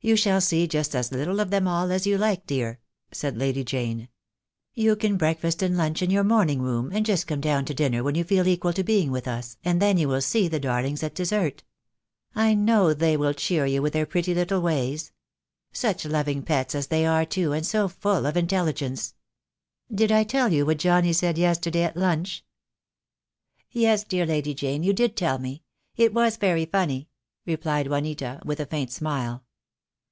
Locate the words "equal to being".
8.46-9.10